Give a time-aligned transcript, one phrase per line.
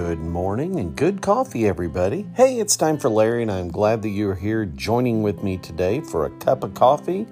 [0.00, 2.24] Good morning and good coffee, everybody.
[2.36, 6.00] Hey, it's time for Larry, and I'm glad that you're here joining with me today
[6.00, 7.26] for a cup of coffee.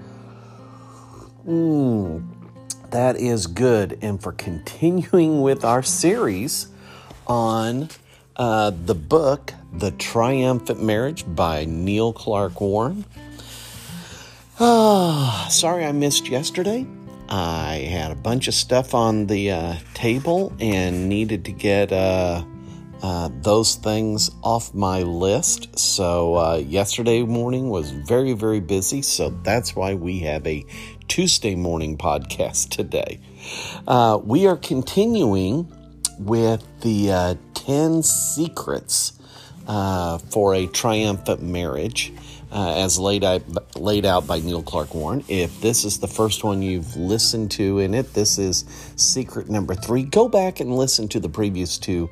[1.46, 2.26] Mmm,
[2.90, 3.96] that is good.
[4.02, 6.66] And for continuing with our series
[7.28, 7.88] on
[8.34, 13.04] uh, the book, The Triumphant Marriage by Neil Clark Warren.
[14.58, 16.84] Ah, sorry I missed yesterday.
[17.28, 22.44] I had a bunch of stuff on the uh, table and needed to get uh,
[23.02, 25.78] uh, those things off my list.
[25.78, 29.02] So, uh, yesterday morning was very, very busy.
[29.02, 30.64] So, that's why we have a
[31.08, 33.20] Tuesday morning podcast today.
[33.86, 35.72] Uh, we are continuing
[36.18, 39.12] with the uh, 10 secrets
[40.30, 42.12] for a triumphant marriage
[42.52, 43.42] uh, as laid out,
[43.76, 45.24] laid out by Neil Clark Warren.
[45.28, 48.64] If this is the first one you've listened to in it, this is
[48.96, 50.04] secret number three.
[50.04, 52.08] Go back and listen to the previous two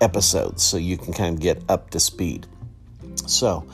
[0.00, 2.46] episodes so you can kind of get up to speed.
[3.26, 3.66] So,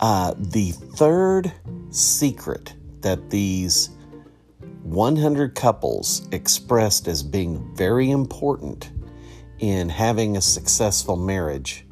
[0.00, 1.52] uh, the third
[1.90, 3.90] secret that these
[4.82, 8.90] 100 couples expressed as being very important
[9.58, 11.84] in having a successful marriage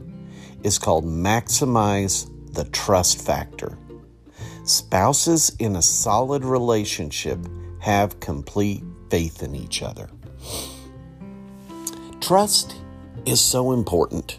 [0.62, 3.78] is called maximize the trust factor.
[4.64, 7.38] Spouses in a solid relationship
[7.80, 10.10] have complete faith in each other.
[12.20, 12.74] Trust
[13.28, 14.38] is so important.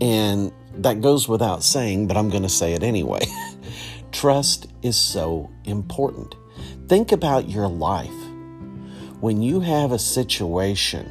[0.00, 3.20] And that goes without saying, but I'm going to say it anyway.
[4.12, 6.34] Trust is so important.
[6.88, 8.10] Think about your life.
[9.20, 11.06] When you have a situation,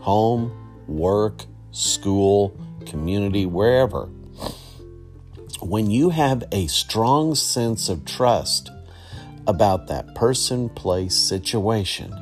[0.00, 0.52] home,
[0.88, 4.06] work, school, community, wherever,
[5.60, 8.70] when you have a strong sense of trust
[9.46, 12.12] about that person, place, situation,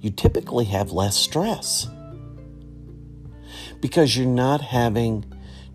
[0.00, 1.86] you typically have less stress
[3.84, 5.22] because you're not having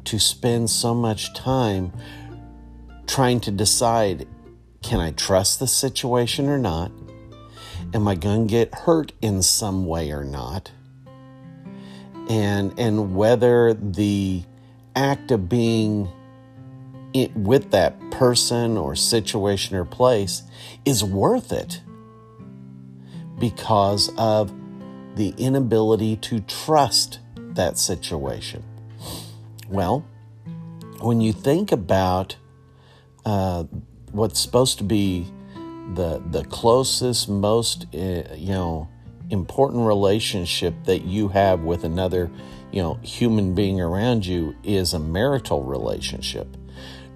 [0.03, 1.93] to spend so much time
[3.05, 4.27] trying to decide
[4.81, 6.91] can I trust the situation or not?
[7.93, 10.71] Am I going to get hurt in some way or not?
[12.27, 14.41] And and whether the
[14.95, 16.09] act of being
[17.13, 20.41] it, with that person or situation or place
[20.83, 21.83] is worth it
[23.37, 24.51] because of
[25.15, 27.19] the inability to trust
[27.55, 28.63] that situation.
[29.67, 30.05] Well,
[31.01, 32.35] when you think about
[33.25, 33.63] uh,
[34.11, 35.27] what's supposed to be
[35.93, 38.87] the the closest, most uh, you know
[39.29, 42.31] important relationship that you have with another
[42.71, 46.47] you know human being around you is a marital relationship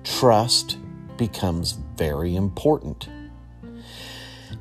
[0.03, 0.77] trust
[1.17, 3.07] becomes very important.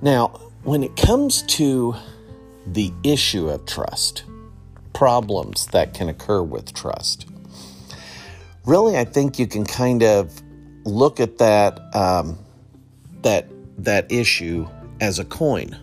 [0.01, 1.95] Now, when it comes to
[2.67, 4.25] the issue of trust,
[5.03, 7.27] problems that can occur with trust,
[8.65, 10.41] really, I think you can kind of
[10.85, 12.39] look at that um,
[13.23, 13.49] that
[13.79, 14.69] that issue
[15.01, 15.77] as a coin,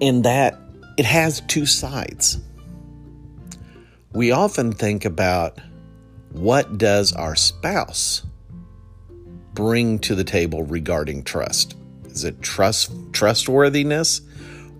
[0.00, 0.58] in that
[0.96, 2.38] it has two sides.
[4.14, 5.58] We often think about
[6.32, 8.22] what does our spouse
[9.52, 11.76] bring to the table regarding trust?
[12.06, 14.22] Is it trust trustworthiness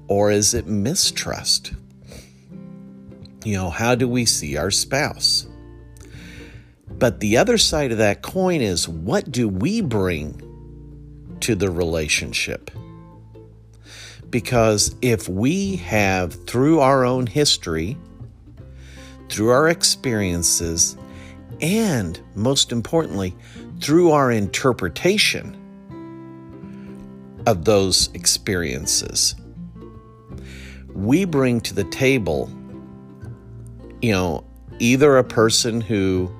[0.08, 1.72] or is it mistrust?
[3.44, 5.46] You know, how do we see our spouse?
[6.98, 10.40] But the other side of that coin is what do we bring
[11.40, 12.70] to the relationship?
[14.30, 17.96] Because if we have, through our own history,
[19.28, 20.96] through our experiences,
[21.60, 23.34] and most importantly,
[23.80, 25.56] through our interpretation
[27.46, 29.34] of those experiences,
[30.94, 32.50] we bring to the table,
[34.00, 34.44] you know,
[34.78, 36.32] either a person who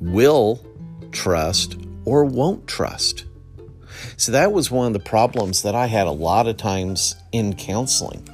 [0.00, 0.64] will
[1.12, 3.26] trust or won't trust.
[4.16, 7.54] So that was one of the problems that I had a lot of times in
[7.54, 8.26] counseling.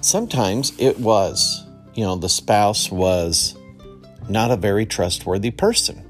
[0.00, 1.64] Sometimes it was,
[1.94, 3.56] you know, the spouse was
[4.28, 6.04] not a very trustworthy person.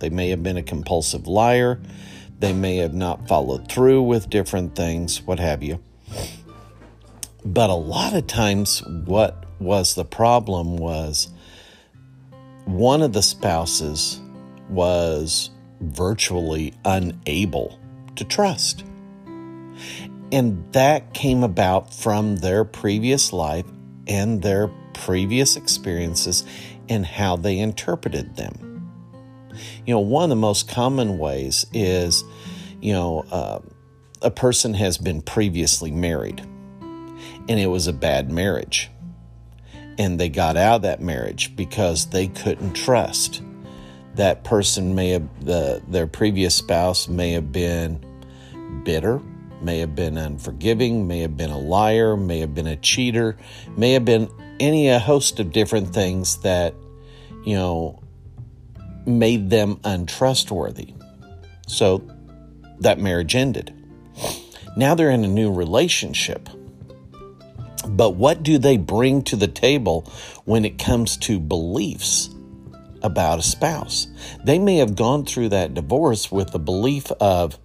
[0.00, 1.80] They may have been a compulsive liar.
[2.38, 5.80] They may have not followed through with different things, what have you.
[7.46, 11.28] But a lot of times, what was the problem was
[12.64, 14.20] one of the spouses
[14.68, 15.50] was
[15.80, 17.78] virtually unable
[18.16, 18.84] to trust.
[20.32, 23.66] And that came about from their previous life
[24.08, 26.42] and their previous experiences
[26.88, 28.90] and how they interpreted them.
[29.86, 32.24] You know, one of the most common ways is,
[32.80, 33.60] you know, uh,
[34.20, 36.44] a person has been previously married
[37.48, 38.90] and it was a bad marriage.
[39.98, 43.42] And they got out of that marriage because they couldn't trust.
[44.14, 48.04] That person may have, the, their previous spouse may have been
[48.84, 49.20] bitter,
[49.62, 53.36] may have been unforgiving, may have been a liar, may have been a cheater,
[53.76, 54.30] may have been
[54.60, 56.74] any a host of different things that,
[57.44, 58.02] you know,
[59.06, 60.94] made them untrustworthy.
[61.66, 62.06] So
[62.80, 63.72] that marriage ended.
[64.76, 66.48] Now they're in a new relationship.
[67.88, 70.10] But what do they bring to the table
[70.44, 72.30] when it comes to beliefs
[73.02, 74.08] about a spouse?
[74.44, 77.58] They may have gone through that divorce with the belief of,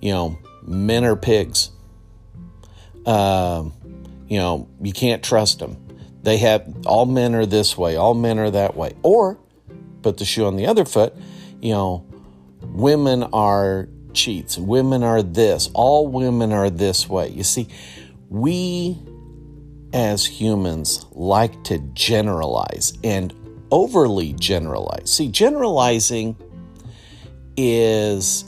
[0.00, 1.70] you know, men are pigs.
[3.04, 3.64] Uh,
[4.28, 5.76] you know, you can't trust them.
[6.22, 8.92] They have all men are this way, all men are that way.
[9.02, 9.38] Or
[10.02, 11.14] put the shoe on the other foot,
[11.60, 12.06] you know,
[12.62, 17.28] women are cheats, women are this, all women are this way.
[17.28, 17.68] You see,
[18.28, 18.98] we
[19.92, 23.34] as humans like to generalize and
[23.70, 25.10] overly generalize.
[25.10, 26.36] See, generalizing
[27.56, 28.44] is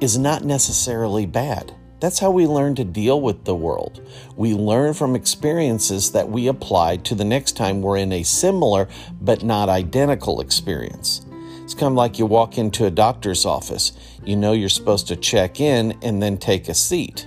[0.00, 1.74] is not necessarily bad.
[2.00, 4.06] That's how we learn to deal with the world.
[4.36, 8.88] We learn from experiences that we apply to the next time we're in a similar
[9.20, 11.24] but not identical experience.
[11.64, 13.92] It's kind of like you walk into a doctor's office.
[14.24, 17.26] You know you're supposed to check in and then take a seat.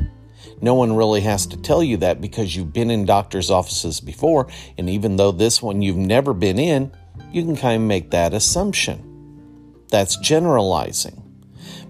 [0.62, 4.48] No one really has to tell you that because you've been in doctor's offices before,
[4.78, 6.92] and even though this one you've never been in,
[7.32, 9.86] you can kind of make that assumption.
[9.90, 11.24] That's generalizing.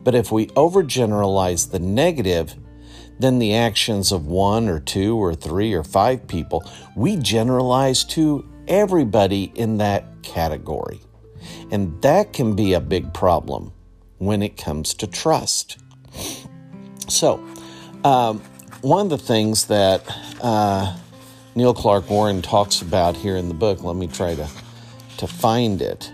[0.04, 2.56] But if we overgeneralize the negative,
[3.20, 6.64] then the actions of one or two or three or five people,
[6.96, 11.02] we generalize to everybody in that category.
[11.72, 13.74] And that can be a big problem
[14.20, 15.80] when it comes to trust.
[17.08, 17.44] So,
[18.04, 18.42] um,
[18.82, 20.04] one of the things that
[20.42, 20.96] uh,
[21.56, 24.48] Neil Clark Warren talks about here in the book, let me try to,
[25.18, 26.12] to find it,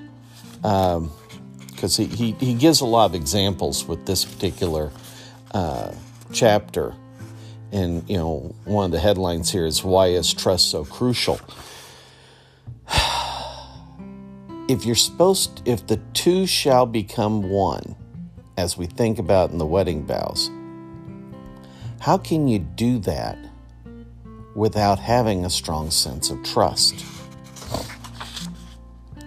[0.61, 4.91] because um, he, he, he, gives a lot of examples with this particular
[5.53, 5.93] uh,
[6.33, 6.95] chapter.
[7.71, 11.39] And, you know, one of the headlines here is Why is Trust So Crucial?
[14.67, 17.95] if you're supposed, if the two shall become one,
[18.57, 20.49] as we think about in the wedding vows,
[22.05, 23.35] how can you do that
[24.53, 27.03] without having a strong sense of trust?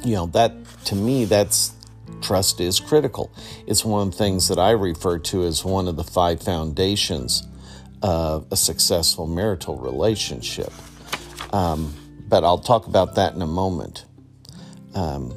[0.04, 0.52] You know, that
[0.84, 1.72] to me, that's
[2.20, 3.32] trust is critical.
[3.66, 7.42] It's one of the things that I refer to as one of the five foundations
[8.00, 10.72] of a successful marital relationship.
[11.52, 11.92] Um,
[12.28, 14.04] but I'll talk about that in a moment.
[14.94, 15.34] Um,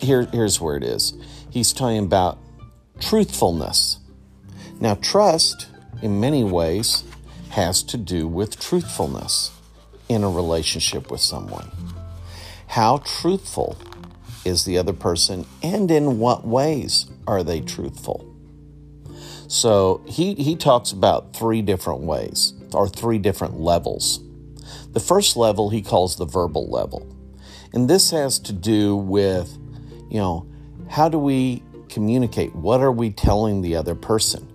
[0.00, 1.14] here, here's where it is.
[1.50, 2.38] He's talking about
[3.00, 3.98] truthfulness.
[4.78, 5.66] Now, trust
[6.02, 7.04] in many ways,
[7.50, 9.52] has to do with truthfulness
[10.08, 11.70] in a relationship with someone.
[12.68, 13.76] How truthful
[14.44, 18.32] is the other person, and in what ways are they truthful?
[19.48, 24.20] So he, he talks about three different ways or three different levels.
[24.92, 27.06] The first level he calls the verbal level.
[27.72, 29.56] And this has to do with,
[30.10, 30.46] you know,
[30.88, 32.54] how do we communicate?
[32.54, 34.48] What are we telling the other person?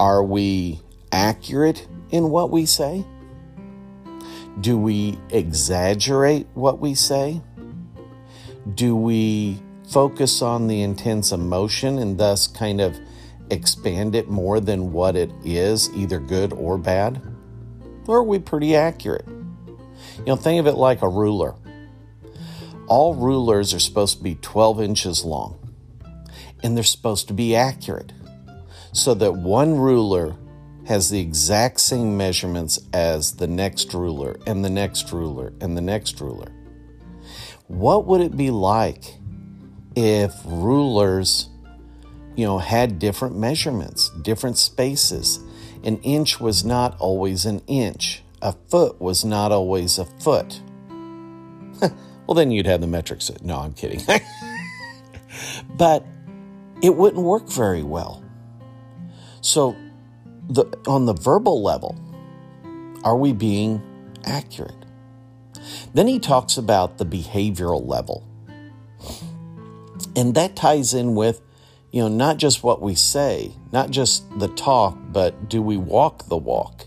[0.00, 3.04] Are we accurate in what we say?
[4.60, 7.42] Do we exaggerate what we say?
[8.74, 12.96] Do we focus on the intense emotion and thus kind of
[13.50, 17.20] expand it more than what it is, either good or bad?
[18.06, 19.26] Or are we pretty accurate?
[19.26, 21.56] You know, think of it like a ruler.
[22.86, 25.58] All rulers are supposed to be 12 inches long,
[26.62, 28.12] and they're supposed to be accurate
[28.92, 30.36] so that one ruler
[30.86, 35.82] has the exact same measurements as the next ruler and the next ruler and the
[35.82, 36.50] next ruler.
[37.66, 39.04] What would it be like
[39.94, 41.50] if rulers,
[42.36, 45.40] you know, had different measurements, different spaces?
[45.84, 48.22] An inch was not always an inch.
[48.40, 50.62] A foot was not always a foot.
[52.26, 53.30] well, then you'd have the metrics.
[53.42, 54.00] No, I'm kidding.
[55.76, 56.06] but
[56.82, 58.24] it wouldn't work very well.
[59.48, 59.76] So,
[60.50, 61.96] the, on the verbal level,
[63.02, 63.80] are we being
[64.26, 64.84] accurate?
[65.94, 68.28] Then he talks about the behavioral level.
[70.14, 71.40] And that ties in with,
[71.92, 76.28] you know, not just what we say, not just the talk, but do we walk
[76.28, 76.86] the walk?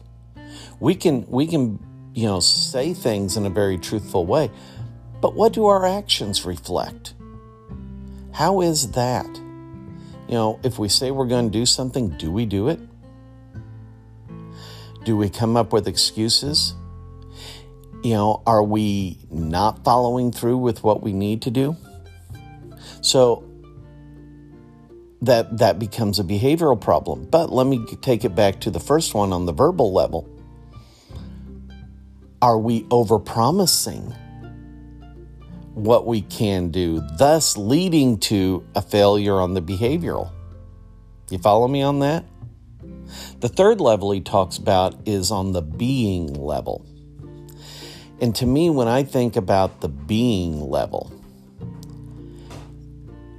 [0.80, 1.80] We can we can,
[2.14, 4.52] you know, say things in a very truthful way,
[5.20, 7.16] but what do our actions reflect?
[8.34, 9.51] How is that?
[10.32, 12.80] You know, if we say we're going to do something, do we do it?
[15.04, 16.74] Do we come up with excuses?
[18.02, 21.76] You know, are we not following through with what we need to do?
[23.02, 23.44] So
[25.22, 27.26] that that becomes a behavioral problem.
[27.30, 30.30] But let me take it back to the first one on the verbal level.
[32.42, 34.16] Are we overpromising
[35.74, 40.32] what we can do, thus leading to a failure on the behavioral?
[41.30, 42.26] You follow me on that?
[43.40, 46.86] The third level he talks about is on the being level.
[48.20, 51.12] And to me, when I think about the being level,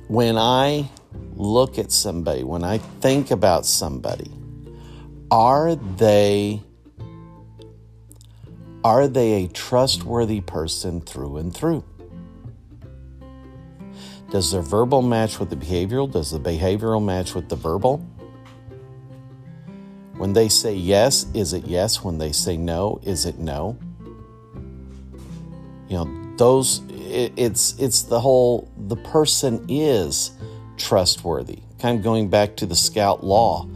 [0.08, 0.90] when I
[1.36, 4.30] look at somebody, when I think about somebody,
[5.30, 6.62] are they
[8.84, 11.84] are they a trustworthy person through and through?
[14.32, 16.10] Does their verbal match with the behavioral?
[16.10, 17.98] Does the behavioral match with the verbal?
[20.16, 22.02] When they say yes, is it yes?
[22.02, 23.76] When they say no, is it no?
[25.86, 30.30] You know, those it, it's it's the whole the person is
[30.78, 31.58] trustworthy.
[31.78, 33.68] Kind of going back to the Scout Law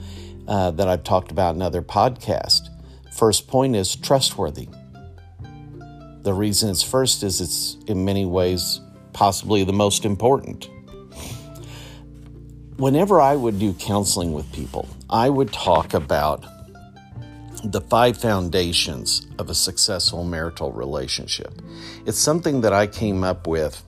[0.48, 2.70] uh, that I've talked about in other podcasts.
[3.12, 4.70] First point is trustworthy.
[6.22, 8.80] The reason it's first is it's in many ways
[9.16, 10.68] possibly the most important.
[12.76, 16.44] Whenever I would do counseling with people, I would talk about
[17.64, 21.62] the five foundations of a successful marital relationship.
[22.04, 23.82] It's something that I came up with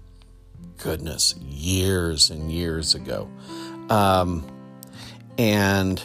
[0.78, 3.28] goodness, years and years ago.
[3.90, 4.50] Um,
[5.36, 6.02] and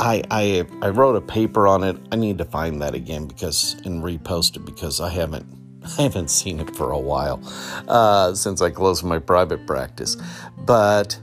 [0.00, 1.96] I, I I wrote a paper on it.
[2.10, 5.53] I need to find that again because and repost it because I haven't
[5.84, 7.40] I haven't seen it for a while
[7.88, 10.16] uh, since I closed my private practice.
[10.58, 11.18] But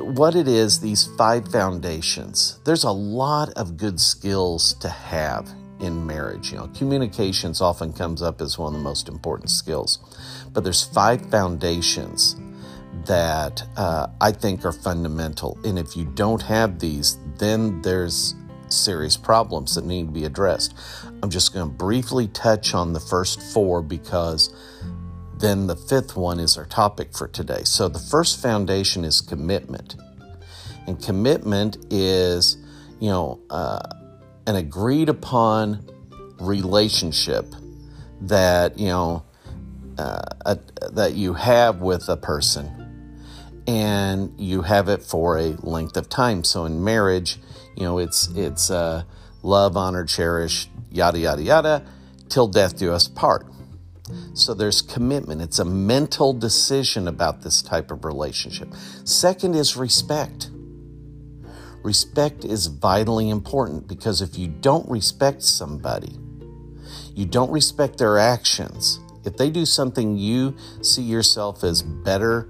[0.00, 5.48] what it is, these five foundations, there's a lot of good skills to have
[5.80, 6.52] in marriage.
[6.52, 9.98] You know, communications often comes up as one of the most important skills,
[10.52, 12.36] but there's five foundations
[13.06, 15.58] that uh, I think are fundamental.
[15.64, 18.34] And if you don't have these, then there's
[18.72, 20.74] serious problems that need to be addressed.
[21.22, 24.52] I'm just going to briefly touch on the first four because
[25.38, 27.62] then the fifth one is our topic for today.
[27.64, 29.96] So the first foundation is commitment.
[30.86, 32.56] And commitment is,
[33.00, 33.80] you know, uh,
[34.46, 35.86] an agreed upon
[36.40, 37.44] relationship
[38.22, 39.22] that you know
[39.98, 40.58] uh, a,
[40.92, 42.74] that you have with a person
[43.66, 47.38] and you have it for a length of time so in marriage
[47.78, 49.04] you know it's it's uh,
[49.42, 51.86] love honor cherish yada yada yada
[52.28, 53.46] till death do us part.
[54.34, 55.42] So there's commitment.
[55.42, 58.74] It's a mental decision about this type of relationship.
[59.04, 60.50] Second is respect.
[61.84, 66.16] Respect is vitally important because if you don't respect somebody,
[67.14, 68.98] you don't respect their actions.
[69.24, 72.48] If they do something you see yourself as better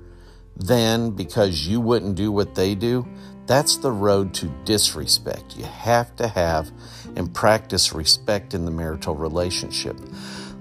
[0.57, 3.07] than because you wouldn't do what they do,
[3.49, 5.57] that's the road to disrespect.
[5.57, 6.71] You have to have
[7.17, 9.97] and practice respect in the marital relationship.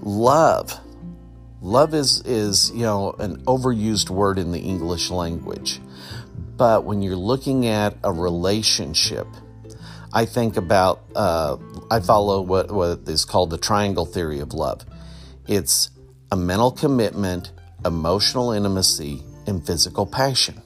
[0.01, 0.74] Love.
[1.62, 5.82] Love is, is you know, an overused word in the English language.
[6.56, 9.27] But when you're looking at a relationship,
[10.13, 11.58] I think about, uh,
[11.91, 14.86] I follow what, what is called the triangle theory of love.
[15.46, 15.89] It's
[16.32, 17.51] a mental commitment,
[17.86, 20.62] emotional intimacy, and physical passion.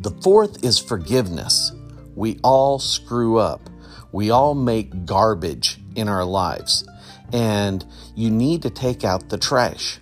[0.00, 1.72] The fourth is forgiveness.
[2.14, 3.68] We all screw up.
[4.12, 6.88] We all make garbage in our lives.
[7.32, 7.84] And
[8.16, 10.00] you need to take out the trash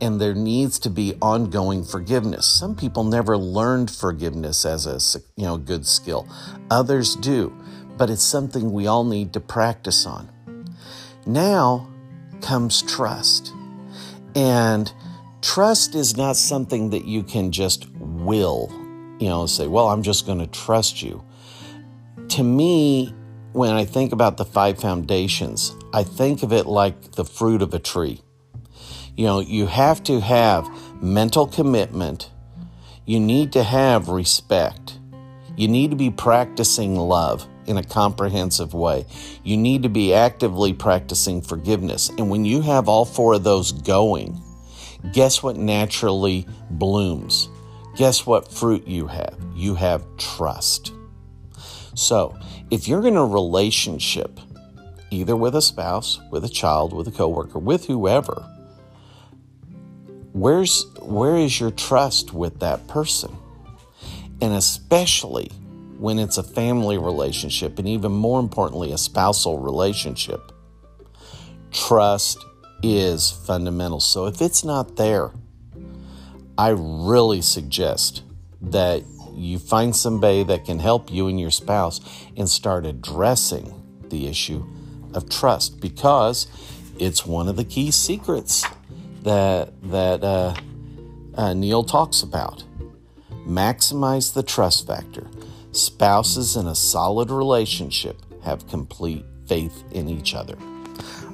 [0.00, 2.46] and there needs to be ongoing forgiveness.
[2.46, 6.28] Some people never learned forgiveness as a you know good skill.
[6.70, 7.56] Others do,
[7.96, 10.28] but it's something we all need to practice on.
[11.24, 11.88] Now
[12.42, 13.52] comes trust.
[14.34, 14.92] And
[15.40, 18.70] trust is not something that you can just will,
[19.18, 21.24] you know, say, "Well, I'm just going to trust you."
[22.28, 23.14] To me,
[23.52, 27.72] when I think about the five foundations, I think of it like the fruit of
[27.72, 28.20] a tree.
[29.16, 30.68] You know, you have to have
[31.02, 32.30] mental commitment.
[33.06, 34.98] You need to have respect.
[35.56, 39.06] You need to be practicing love in a comprehensive way.
[39.42, 42.10] You need to be actively practicing forgiveness.
[42.10, 44.40] And when you have all four of those going,
[45.12, 47.48] guess what naturally blooms?
[47.96, 49.36] Guess what fruit you have?
[49.54, 50.92] You have trust.
[51.94, 52.38] So,
[52.70, 54.38] if you're in a relationship,
[55.10, 58.46] either with a spouse, with a child, with a coworker, with whoever,
[60.32, 63.34] where's where is your trust with that person
[64.40, 65.50] and especially
[65.98, 70.52] when it's a family relationship, and even more importantly, a spousal relationship.
[71.72, 72.44] Trust
[72.82, 74.00] is fundamental.
[74.00, 75.30] So if it's not there,
[76.58, 78.22] I really suggest
[78.60, 79.02] that
[79.34, 82.00] you find somebody that can help you and your spouse
[82.36, 83.74] and start addressing
[84.08, 84.64] the issue
[85.12, 86.46] of trust because
[86.98, 88.64] it's one of the key secrets
[89.22, 90.54] that that uh,
[91.34, 92.64] uh, Neil talks about.
[93.46, 95.26] Maximize the trust factor.
[95.72, 100.56] Spouses in a solid relationship have complete faith in each other.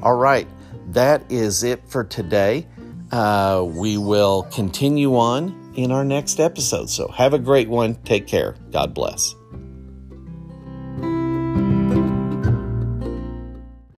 [0.02, 0.49] All right,
[0.88, 2.67] that is it for today.
[3.12, 6.88] Uh, we will continue on in our next episode.
[6.88, 7.95] So have a great one.
[8.04, 8.57] Take care.
[8.71, 9.35] God bless.